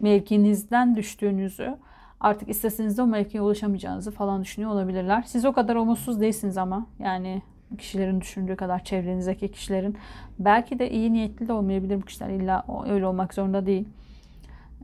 mevkinizden 0.00 0.96
düştüğünüzü 0.96 1.76
artık 2.20 2.48
isteseniz 2.48 2.98
de 2.98 3.02
o 3.02 3.06
mevkiye 3.06 3.42
ulaşamayacağınızı 3.42 4.10
falan 4.10 4.42
düşünüyor 4.42 4.70
olabilirler. 4.72 5.22
Siz 5.26 5.44
o 5.44 5.52
kadar 5.52 5.76
umutsuz 5.76 6.20
değilsiniz 6.20 6.56
ama 6.56 6.86
yani 6.98 7.42
kişilerin 7.78 8.20
düşündüğü 8.20 8.56
kadar 8.56 8.84
çevrenizdeki 8.84 9.52
kişilerin 9.52 9.96
belki 10.38 10.78
de 10.78 10.90
iyi 10.90 11.12
niyetli 11.12 11.48
de 11.48 11.52
olmayabilir 11.52 11.96
bu 12.02 12.04
kişiler 12.04 12.28
illa 12.28 12.64
öyle 12.88 13.06
olmak 13.06 13.34
zorunda 13.34 13.66
değil. 13.66 13.88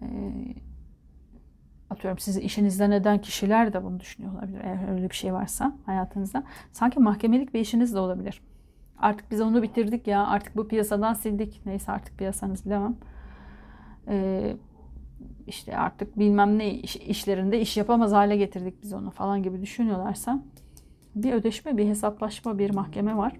Ee, 0.02 0.06
atıyorum 1.94 2.18
sizi 2.18 2.40
işinizden 2.40 2.90
eden 2.90 3.20
kişiler 3.20 3.72
de 3.72 3.84
bunu 3.84 4.00
düşünüyor 4.00 4.32
olabilir 4.32 4.60
eğer 4.64 4.92
öyle 4.92 5.10
bir 5.10 5.14
şey 5.14 5.32
varsa 5.32 5.76
hayatınızda. 5.86 6.44
Sanki 6.72 7.00
mahkemelik 7.00 7.54
bir 7.54 7.60
işiniz 7.60 7.94
de 7.94 7.98
olabilir. 7.98 8.42
Artık 8.98 9.30
biz 9.30 9.40
onu 9.40 9.62
bitirdik 9.62 10.06
ya 10.06 10.26
artık 10.26 10.56
bu 10.56 10.68
piyasadan 10.68 11.14
sildik. 11.14 11.60
Neyse 11.66 11.92
artık 11.92 12.18
piyasanız 12.18 12.66
bilemem. 12.66 12.96
Ee, 14.08 14.56
işte 15.46 15.76
artık 15.76 16.18
bilmem 16.18 16.58
ne 16.58 16.74
iş, 16.74 16.96
işlerinde 16.96 17.60
iş 17.60 17.76
yapamaz 17.76 18.12
hale 18.12 18.36
getirdik 18.36 18.82
biz 18.82 18.92
onu 18.92 19.10
falan 19.10 19.42
gibi 19.42 19.62
düşünüyorlarsa 19.62 20.42
bir 21.14 21.33
ödeşme, 21.33 21.76
bir 21.76 21.87
hesaplaşma, 21.87 22.59
bir 22.59 22.70
mahkeme 22.70 23.16
var. 23.16 23.37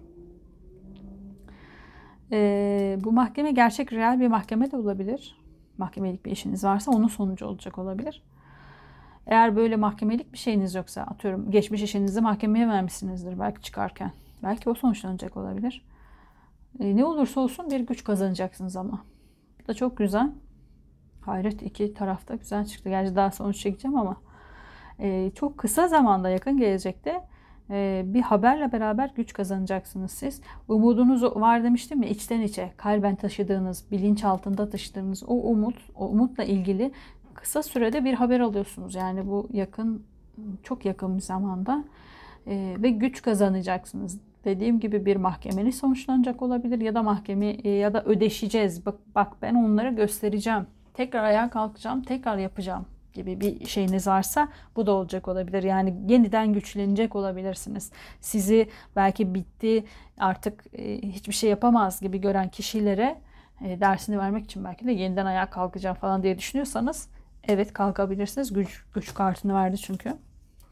Ee, 2.33 2.99
bu 3.05 3.13
mahkeme 3.13 3.51
gerçek, 3.53 3.93
real 3.93 4.21
bir 4.21 4.29
mahkeme 4.29 4.71
de 4.71 4.77
olabilir. 4.77 5.39
Mahkemelik 5.79 6.27
bir 6.27 6.31
işiniz 6.31 6.65
varsa 6.65 6.91
onun 6.91 7.09
sonucu 7.09 7.47
olacak 7.47 7.79
olabilir. 7.79 8.23
Eğer 9.27 9.57
böyle 9.57 9.77
mahkemelik 9.77 10.33
bir 10.33 10.39
şeyiniz 10.39 10.75
yoksa 10.75 11.03
atıyorum 11.03 11.51
geçmiş 11.51 11.83
işinizi 11.83 12.21
mahkemeye 12.21 12.69
vermişsinizdir 12.69 13.39
belki 13.41 13.63
çıkarken. 13.63 14.13
Belki 14.43 14.71
o 14.71 14.75
sonuçlanacak 14.75 15.37
olabilir. 15.37 15.85
Ee, 16.81 16.97
ne 16.97 17.05
olursa 17.05 17.41
olsun 17.41 17.71
bir 17.71 17.81
güç 17.81 18.05
kazanacaksınız 18.05 18.77
ama. 18.77 19.05
Bu 19.63 19.69
da 19.69 19.75
çok 19.75 19.97
güzel. 19.97 20.31
Hayret 21.21 21.63
iki 21.63 21.95
tarafta 21.95 22.35
güzel 22.35 22.67
çıktı. 22.67 22.89
Gerçi 22.89 23.17
daha 23.17 23.31
sonuç 23.31 23.57
çekeceğim 23.57 23.99
ama 23.99 24.17
e, 24.99 25.31
çok 25.35 25.59
kısa 25.59 25.89
zamanda 25.89 26.29
yakın 26.29 26.57
gelecekte 26.57 27.23
e, 27.71 28.03
bir 28.07 28.23
haberle 28.23 28.73
beraber 28.73 29.13
güç 29.17 29.33
kazanacaksınız 29.33 30.11
siz. 30.11 30.41
Umudunuz 30.69 31.23
var 31.23 31.65
demiştim 31.65 32.03
ya 32.03 32.09
içten 32.09 32.41
içe 32.41 32.73
kalben 32.77 33.17
taşıdığınız, 33.17 33.91
bilinç 33.91 34.25
altında 34.25 34.71
taşıdığınız 34.71 35.23
o 35.27 35.35
umut, 35.35 35.77
o 35.95 36.09
umutla 36.09 36.45
ilgili 36.45 36.93
kısa 37.45 37.63
sürede 37.63 38.05
bir 38.05 38.15
haber 38.15 38.41
alıyorsunuz. 38.41 38.95
Yani 38.95 39.27
bu 39.27 39.49
yakın, 39.53 40.07
çok 40.63 40.85
yakın 40.85 41.17
bir 41.17 41.23
zamanda 41.23 41.85
e, 42.47 42.77
ve 42.79 42.91
güç 42.91 43.23
kazanacaksınız. 43.23 44.21
Dediğim 44.45 44.81
gibi 44.81 45.07
bir 45.07 45.17
mahkemeli 45.17 45.73
sonuçlanacak 45.73 46.43
olabilir 46.43 46.81
ya 46.81 46.95
da 46.95 47.03
mahkeme 47.03 47.47
e, 47.47 47.71
ya 47.71 47.95
da 47.95 48.05
ödeşeceğiz. 48.05 48.87
Bak, 48.87 48.95
bak 49.15 49.33
ben 49.43 49.55
onlara 49.55 49.91
göstereceğim 49.91 50.67
tekrar 50.95 51.25
ayağa 51.25 51.51
kalkacağım, 51.51 52.03
tekrar 52.03 52.39
yapacağım 52.39 52.87
gibi 53.13 53.41
bir 53.41 53.67
şeyiniz 53.67 54.07
varsa 54.07 54.49
bu 54.77 54.87
da 54.87 54.93
olacak 54.93 55.29
olabilir. 55.29 55.63
Yani 55.63 55.95
yeniden 56.09 56.53
güçlenecek 56.53 57.17
olabilirsiniz. 57.17 57.93
Sizi 58.21 58.69
belki 58.97 59.35
bitti 59.35 59.85
artık 60.19 60.65
e, 60.73 60.99
hiçbir 61.03 61.35
şey 61.35 61.51
yapamaz 61.51 62.01
gibi 62.01 62.21
gören 62.21 62.49
kişilere 62.49 63.21
e, 63.65 63.81
dersini 63.81 64.19
vermek 64.19 64.45
için 64.45 64.65
belki 64.65 64.87
de 64.87 64.93
yeniden 64.93 65.27
ayağa 65.27 65.51
kalkacağım 65.51 65.97
falan 65.97 66.23
diye 66.23 66.39
düşünüyorsanız 66.39 67.09
evet 67.49 67.73
kalkabilirsiniz. 67.73 68.53
Güç, 68.53 68.85
güç 68.95 69.15
kartını 69.15 69.55
verdi 69.55 69.79
çünkü. 69.79 70.17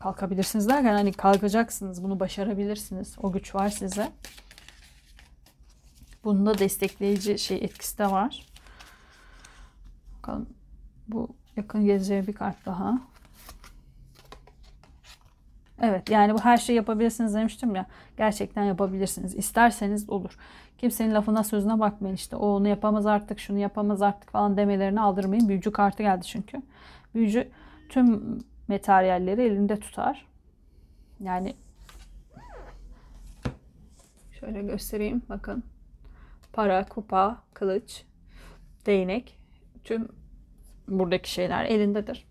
Kalkabilirsiniz 0.00 0.68
derken 0.68 0.92
hani 0.92 1.12
kalkacaksınız. 1.12 2.02
Bunu 2.02 2.20
başarabilirsiniz. 2.20 3.16
O 3.22 3.32
güç 3.32 3.54
var 3.54 3.68
size. 3.68 4.12
Bunda 6.24 6.58
destekleyici 6.58 7.38
şey 7.38 7.56
etkisi 7.56 7.98
de 7.98 8.10
var. 8.10 8.46
Bakalım 10.18 10.48
bu 11.08 11.28
yakın 11.56 11.84
geleceğe 11.84 12.26
bir 12.26 12.32
kart 12.32 12.66
daha. 12.66 13.00
Evet 15.82 16.10
yani 16.10 16.34
bu 16.34 16.38
her 16.38 16.56
şeyi 16.56 16.76
yapabilirsiniz 16.76 17.34
demiştim 17.34 17.74
ya. 17.74 17.86
Gerçekten 18.16 18.62
yapabilirsiniz. 18.62 19.34
İsterseniz 19.34 20.10
olur. 20.10 20.38
Kimsenin 20.82 21.14
lafına 21.14 21.44
sözüne 21.44 21.80
bakmayın 21.80 22.14
işte. 22.14 22.36
O 22.36 22.46
onu 22.46 22.68
yapamaz 22.68 23.06
artık, 23.06 23.38
şunu 23.38 23.58
yapamaz 23.58 24.02
artık 24.02 24.30
falan 24.30 24.56
demelerini 24.56 25.00
aldırmayın. 25.00 25.48
Büyücü 25.48 25.72
kartı 25.72 26.02
geldi 26.02 26.24
çünkü. 26.24 26.62
Büyücü 27.14 27.50
tüm 27.88 28.38
materyalleri 28.68 29.42
elinde 29.42 29.80
tutar. 29.80 30.26
Yani 31.20 31.54
şöyle 34.40 34.62
göstereyim 34.62 35.22
bakın. 35.28 35.64
Para, 36.52 36.84
kupa, 36.88 37.42
kılıç, 37.54 38.04
değnek 38.86 39.38
tüm 39.84 40.08
buradaki 40.88 41.32
şeyler 41.32 41.64
elindedir. 41.64 42.26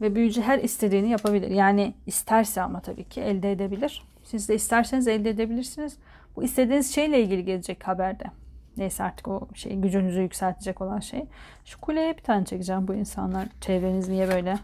Ve 0.00 0.14
büyücü 0.14 0.42
her 0.42 0.58
istediğini 0.58 1.08
yapabilir. 1.10 1.50
Yani 1.50 1.94
isterse 2.06 2.62
ama 2.62 2.80
tabii 2.80 3.04
ki 3.04 3.20
elde 3.20 3.52
edebilir. 3.52 4.09
Siz 4.30 4.48
de 4.48 4.54
isterseniz 4.54 5.08
elde 5.08 5.30
edebilirsiniz. 5.30 5.96
Bu 6.36 6.42
istediğiniz 6.42 6.94
şeyle 6.94 7.22
ilgili 7.22 7.44
gelecek 7.44 7.88
haberde. 7.88 8.24
Neyse 8.76 9.04
artık 9.04 9.28
o 9.28 9.48
şey 9.54 9.76
gücünüzü 9.76 10.22
yükseltecek 10.22 10.80
olan 10.80 11.00
şey. 11.00 11.26
Şu 11.64 11.80
kuleye 11.80 12.16
bir 12.16 12.22
tane 12.22 12.44
çekeceğim 12.44 12.88
bu 12.88 12.94
insanlar. 12.94 13.48
Çevreniz 13.60 14.08
niye 14.08 14.28
böyle 14.28 14.58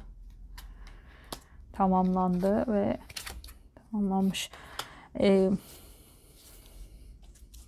tamamlandı 1.73 2.73
ve 2.73 2.99
tamamlanmış. 3.75 4.51
Ee, 5.21 5.51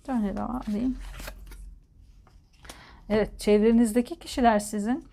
tane 0.03 0.37
daha 0.37 0.61
alayım. 0.67 0.97
Evet, 3.09 3.39
çevrenizdeki 3.39 4.19
kişiler 4.19 4.59
sizin 4.59 5.05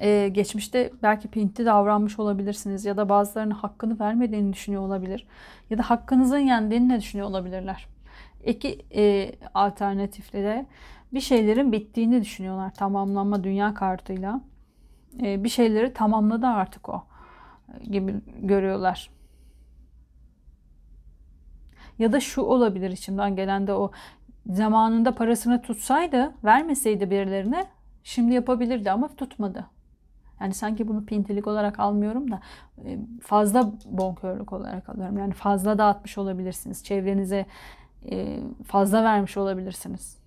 ee, 0.00 0.28
geçmişte 0.28 0.92
belki 1.02 1.28
pinti 1.28 1.66
davranmış 1.66 2.18
olabilirsiniz 2.18 2.84
ya 2.84 2.96
da 2.96 3.08
bazılarının 3.08 3.54
hakkını 3.54 4.00
vermediğini 4.00 4.52
düşünüyor 4.52 4.82
olabilir 4.82 5.26
ya 5.70 5.78
da 5.78 5.90
hakkınızın 5.90 6.38
yendiğini 6.38 6.92
de 6.92 7.00
düşünüyor 7.00 7.28
olabilirler. 7.28 7.86
İki 8.46 8.86
e, 8.94 9.32
alternatifle 9.54 10.42
de 10.42 10.66
bir 11.12 11.20
şeylerin 11.20 11.72
bittiğini 11.72 12.20
düşünüyorlar 12.20 12.74
tamamlanma 12.74 13.44
dünya 13.44 13.74
kartıyla. 13.74 14.40
E, 15.22 15.44
bir 15.44 15.48
şeyleri 15.48 15.92
tamamladı 15.92 16.46
artık 16.46 16.88
o 16.88 17.04
gibi 17.90 18.14
görüyorlar. 18.42 19.10
Ya 21.98 22.12
da 22.12 22.20
şu 22.20 22.42
olabilir 22.42 22.90
içimden 22.90 23.36
gelen 23.36 23.66
de 23.66 23.72
o 23.72 23.90
zamanında 24.46 25.14
parasını 25.14 25.62
tutsaydı, 25.62 26.34
vermeseydi 26.44 27.10
birilerine 27.10 27.66
şimdi 28.04 28.34
yapabilirdi 28.34 28.90
ama 28.90 29.08
tutmadı. 29.08 29.66
Yani 30.40 30.54
sanki 30.54 30.88
bunu 30.88 31.04
pintilik 31.04 31.46
olarak 31.46 31.80
almıyorum 31.80 32.30
da 32.30 32.40
e, 32.84 32.98
fazla 33.22 33.72
bonkörlük 33.84 34.52
olarak 34.52 34.88
alıyorum. 34.88 35.18
Yani 35.18 35.32
fazla 35.32 35.78
dağıtmış 35.78 36.18
olabilirsiniz. 36.18 36.84
Çevrenize 36.84 37.46
e, 38.10 38.40
fazla 38.66 39.04
vermiş 39.04 39.36
olabilirsiniz. 39.36 40.18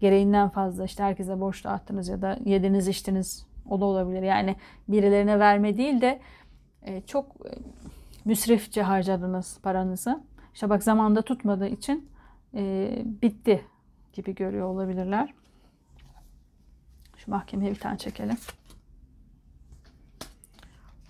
Gereğinden 0.00 0.48
fazla 0.48 0.84
işte 0.84 1.02
herkese 1.02 1.40
borç 1.40 1.64
dağıttınız 1.64 2.08
ya 2.08 2.22
da 2.22 2.38
yediniz 2.44 2.88
içtiniz 2.88 3.46
o 3.70 3.80
da 3.80 3.84
olabilir. 3.84 4.22
Yani 4.22 4.56
birilerine 4.88 5.38
verme 5.38 5.76
değil 5.76 6.00
de 6.00 6.20
e, 6.82 7.00
çok 7.00 7.36
müsrifçe 8.24 8.82
harcadınız 8.82 9.60
paranızı. 9.62 10.20
İşte 10.54 10.70
bak 10.70 10.82
zamanda 10.82 11.22
tutmadığı 11.22 11.68
için 11.68 12.08
bitti 13.22 13.64
gibi 14.12 14.34
görüyor 14.34 14.66
olabilirler. 14.66 15.34
Şu 17.16 17.30
mahkemeye 17.30 17.70
bir 17.70 17.80
tane 17.80 17.98
çekelim. 17.98 18.36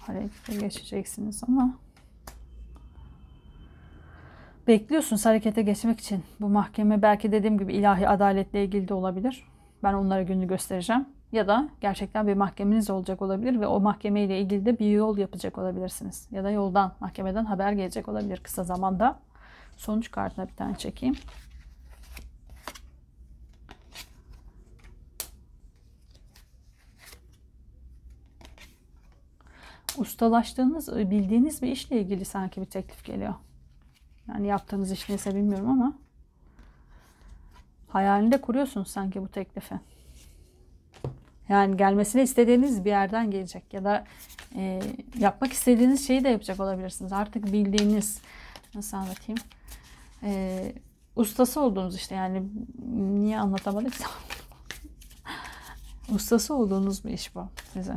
Harekete 0.06 0.56
geçeceksiniz 0.56 1.42
ama 1.48 1.74
bekliyorsunuz 4.66 5.26
harekete 5.26 5.62
geçmek 5.62 6.00
için. 6.00 6.24
Bu 6.40 6.48
mahkeme 6.48 7.02
belki 7.02 7.32
dediğim 7.32 7.58
gibi 7.58 7.72
ilahi 7.72 8.08
adaletle 8.08 8.64
ilgili 8.64 8.88
de 8.88 8.94
olabilir. 8.94 9.44
Ben 9.82 9.94
onlara 9.94 10.22
gününü 10.22 10.48
göstereceğim. 10.48 11.06
Ya 11.32 11.48
da 11.48 11.68
gerçekten 11.80 12.26
bir 12.26 12.34
mahkemeniz 12.34 12.90
olacak 12.90 13.22
olabilir 13.22 13.60
ve 13.60 13.66
o 13.66 13.80
mahkemeyle 13.80 14.40
ilgili 14.40 14.66
de 14.66 14.78
bir 14.78 14.90
yol 14.90 15.18
yapacak 15.18 15.58
olabilirsiniz. 15.58 16.28
Ya 16.30 16.44
da 16.44 16.50
yoldan, 16.50 16.92
mahkemeden 17.00 17.44
haber 17.44 17.72
gelecek 17.72 18.08
olabilir 18.08 18.40
kısa 18.42 18.64
zamanda. 18.64 19.18
Sonuç 19.76 20.10
kartına 20.10 20.48
bir 20.48 20.54
tane 20.54 20.76
çekeyim. 20.76 21.14
Ustalaştığınız, 29.98 31.10
bildiğiniz 31.10 31.62
bir 31.62 31.68
işle 31.68 32.00
ilgili 32.00 32.24
sanki 32.24 32.60
bir 32.60 32.66
teklif 32.66 33.04
geliyor. 33.04 33.34
Yani 34.28 34.46
yaptığınız 34.46 34.92
iş 34.92 35.08
neyse 35.08 35.34
bilmiyorum 35.34 35.70
ama 35.70 35.98
hayalinde 37.88 38.40
kuruyorsunuz 38.40 38.88
sanki 38.88 39.22
bu 39.22 39.28
teklifi. 39.28 39.74
Yani 41.48 41.76
gelmesini 41.76 42.22
istediğiniz 42.22 42.84
bir 42.84 42.90
yerden 42.90 43.30
gelecek 43.30 43.74
ya 43.74 43.84
da 43.84 44.04
e, 44.54 44.82
yapmak 45.18 45.52
istediğiniz 45.52 46.06
şeyi 46.06 46.24
de 46.24 46.28
yapacak 46.28 46.60
olabilirsiniz. 46.60 47.12
Artık 47.12 47.52
bildiğiniz 47.52 48.20
nasıl 48.74 48.96
anlatayım? 48.96 49.40
E, 50.22 50.72
ustası 51.16 51.60
olduğunuz 51.60 51.96
işte 51.96 52.14
yani 52.14 52.42
niye 53.14 53.38
anlatamadık? 53.38 53.94
ustası 56.14 56.54
olduğunuz 56.54 57.04
bir 57.04 57.10
iş 57.10 57.34
bu 57.34 57.48
size. 57.72 57.94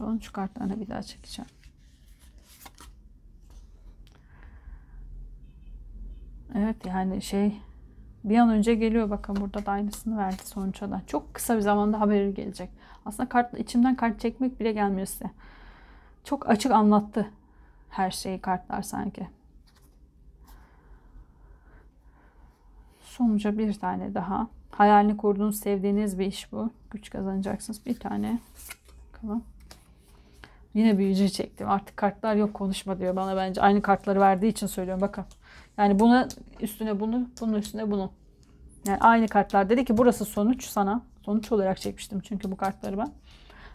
Sonuç 0.00 0.32
kartlarını 0.32 0.80
bir 0.80 0.88
daha 0.88 1.02
çekeceğim. 1.02 1.50
Evet 6.54 6.86
yani 6.86 7.22
şey 7.22 7.60
bir 8.24 8.38
an 8.38 8.50
önce 8.50 8.74
geliyor 8.74 9.10
bakın 9.10 9.36
burada 9.36 9.66
da 9.66 9.72
aynısını 9.72 10.18
verdi 10.18 10.42
sonuçta 10.44 10.90
da. 10.90 11.02
Çok 11.06 11.34
kısa 11.34 11.56
bir 11.56 11.60
zamanda 11.60 12.00
haberi 12.00 12.34
gelecek. 12.34 12.70
Aslında 13.06 13.28
kart 13.28 13.58
içimden 13.58 13.96
kart 13.96 14.20
çekmek 14.20 14.60
bile 14.60 14.72
gelmiyor 14.72 15.06
size. 15.06 15.30
Çok 16.24 16.48
açık 16.48 16.72
anlattı 16.72 17.30
her 17.90 18.10
şeyi 18.10 18.40
kartlar 18.40 18.82
sanki. 18.82 19.28
Sonuca 23.00 23.58
bir 23.58 23.74
tane 23.74 24.14
daha. 24.14 24.48
Hayalini 24.70 25.16
kurduğunuz, 25.16 25.60
sevdiğiniz 25.60 26.18
bir 26.18 26.26
iş 26.26 26.52
bu. 26.52 26.70
Güç 26.90 27.10
kazanacaksınız. 27.10 27.86
Bir 27.86 28.00
tane. 28.00 28.38
Bakalım. 29.12 29.44
Yine 30.74 30.98
büyücü 30.98 31.28
çektim. 31.28 31.68
Artık 31.68 31.96
kartlar 31.96 32.34
yok 32.34 32.54
konuşma 32.54 32.98
diyor 32.98 33.16
bana 33.16 33.36
bence. 33.36 33.60
Aynı 33.60 33.82
kartları 33.82 34.20
verdiği 34.20 34.48
için 34.48 34.66
söylüyorum 34.66 35.00
bakın. 35.00 35.24
Yani 35.78 35.98
buna 35.98 36.28
üstüne 36.60 37.00
bunu, 37.00 37.28
bunun 37.40 37.54
üstüne 37.54 37.90
bunu. 37.90 38.12
Yani 38.86 38.98
aynı 38.98 39.28
kartlar 39.28 39.68
dedi 39.68 39.84
ki 39.84 39.98
burası 39.98 40.24
sonuç 40.24 40.64
sana. 40.64 41.02
Sonuç 41.24 41.52
olarak 41.52 41.80
çekmiştim 41.80 42.20
çünkü 42.20 42.50
bu 42.50 42.56
kartları 42.56 42.98
ben. 42.98 43.12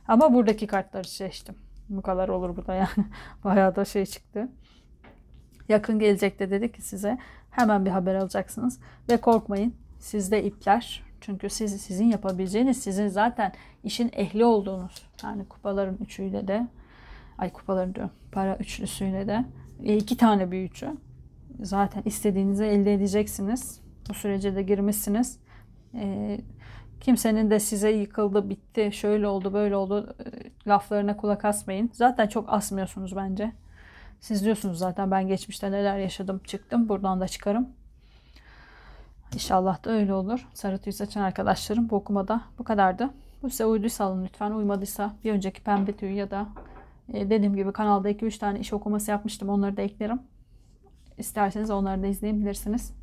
Ama 0.07 0.33
buradaki 0.33 0.67
kartları 0.67 1.07
seçtim. 1.07 1.55
Bu 1.89 2.01
kadar 2.01 2.29
olur 2.29 2.57
bu 2.57 2.67
da 2.67 2.73
yani. 2.73 3.05
Bayağı 3.43 3.75
da 3.75 3.85
şey 3.85 4.05
çıktı. 4.05 4.49
Yakın 5.69 5.99
gelecekte 5.99 6.51
dedi 6.51 6.71
ki 6.71 6.81
size 6.81 7.17
hemen 7.51 7.85
bir 7.85 7.89
haber 7.89 8.15
alacaksınız. 8.15 8.79
Ve 9.09 9.17
korkmayın 9.17 9.75
sizde 9.99 10.43
ipler. 10.43 11.03
Çünkü 11.21 11.49
siz, 11.49 11.81
sizin 11.81 12.05
yapabileceğiniz 12.05 12.83
sizin 12.83 13.07
zaten 13.07 13.51
işin 13.83 14.11
ehli 14.13 14.45
olduğunuz. 14.45 15.05
Yani 15.23 15.45
kupaların 15.45 15.97
üçüyle 16.01 16.47
de 16.47 16.67
ay 17.37 17.53
kupaları 17.53 17.95
diyorum 17.95 18.13
para 18.31 18.55
üçlüsüyle 18.55 19.27
de 19.27 19.45
e, 19.83 19.97
iki 19.97 20.17
tane 20.17 20.51
büyücü 20.51 20.97
zaten 21.61 22.01
istediğinizi 22.05 22.63
elde 22.63 22.93
edeceksiniz. 22.93 23.79
Bu 24.09 24.13
sürece 24.13 24.55
de 24.55 24.63
girmişsiniz. 24.63 25.39
E, 25.93 26.37
kimsenin 27.01 27.51
de 27.51 27.59
size 27.59 27.91
yıkıldı, 27.91 28.49
bitti, 28.49 28.89
şöyle 28.93 29.27
oldu, 29.27 29.53
böyle 29.53 29.75
oldu 29.75 30.15
e, 30.19 30.69
laflarına 30.69 31.17
kulak 31.17 31.45
asmayın. 31.45 31.89
Zaten 31.93 32.27
çok 32.27 32.53
asmıyorsunuz 32.53 33.15
bence. 33.15 33.51
Siz 34.19 34.45
diyorsunuz 34.45 34.77
zaten 34.77 35.11
ben 35.11 35.27
geçmişte 35.27 35.71
neler 35.71 35.97
yaşadım, 35.97 36.41
çıktım. 36.45 36.89
Buradan 36.89 37.21
da 37.21 37.27
çıkarım. 37.27 37.69
İnşallah 39.33 39.83
da 39.83 39.91
öyle 39.91 40.13
olur. 40.13 40.47
Sarı 40.53 40.77
tüy 40.77 40.93
saçan 40.93 41.21
arkadaşlarım 41.21 41.89
bu 41.89 41.95
okumada 41.95 42.41
bu 42.59 42.63
kadardı. 42.63 43.09
Bu 43.43 43.49
size 43.49 43.65
uyduysa 43.65 44.05
alın 44.05 44.25
lütfen. 44.25 44.51
Uymadıysa 44.51 45.13
bir 45.23 45.31
önceki 45.31 45.63
pembe 45.63 45.91
tüy 45.91 46.13
ya 46.13 46.31
da 46.31 46.47
e, 47.13 47.29
dediğim 47.29 47.55
gibi 47.55 47.71
kanalda 47.71 48.09
2-3 48.09 48.39
tane 48.39 48.59
iş 48.59 48.73
okuması 48.73 49.11
yapmıştım. 49.11 49.49
Onları 49.49 49.77
da 49.77 49.81
eklerim. 49.81 50.19
İsterseniz 51.17 51.69
onları 51.69 52.03
da 52.03 52.07
izleyebilirsiniz. 52.07 52.93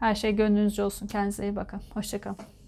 Her 0.00 0.14
şey 0.14 0.36
gönlünüzce 0.36 0.84
olsun. 0.84 1.06
Kendinize 1.06 1.44
iyi 1.44 1.56
bakın. 1.56 1.80
Hoşçakalın. 1.94 2.61